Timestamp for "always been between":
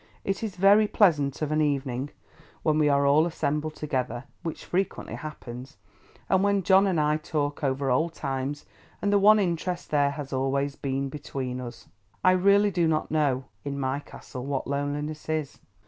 10.33-11.61